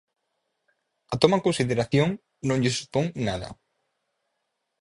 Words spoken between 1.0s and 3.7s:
A toma en consideración non lles supón nada.